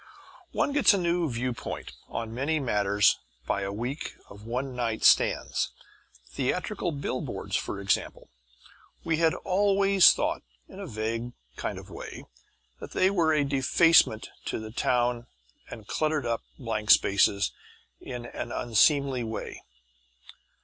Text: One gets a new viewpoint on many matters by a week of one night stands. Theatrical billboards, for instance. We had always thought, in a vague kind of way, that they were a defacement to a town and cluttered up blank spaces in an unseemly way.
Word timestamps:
One 0.51 0.71
gets 0.71 0.95
a 0.95 0.97
new 0.97 1.29
viewpoint 1.29 1.91
on 2.07 2.33
many 2.33 2.59
matters 2.59 3.19
by 3.45 3.61
a 3.61 3.71
week 3.71 4.13
of 4.31 4.47
one 4.47 4.75
night 4.75 5.03
stands. 5.03 5.69
Theatrical 6.31 6.91
billboards, 6.91 7.55
for 7.55 7.79
instance. 7.79 8.15
We 9.03 9.17
had 9.17 9.35
always 9.35 10.11
thought, 10.11 10.41
in 10.67 10.79
a 10.79 10.87
vague 10.87 11.33
kind 11.55 11.77
of 11.77 11.91
way, 11.91 12.25
that 12.79 12.93
they 12.93 13.11
were 13.11 13.31
a 13.31 13.43
defacement 13.45 14.31
to 14.45 14.65
a 14.65 14.71
town 14.71 15.27
and 15.69 15.85
cluttered 15.85 16.25
up 16.25 16.41
blank 16.57 16.89
spaces 16.89 17.51
in 17.99 18.25
an 18.25 18.51
unseemly 18.51 19.23
way. 19.23 19.61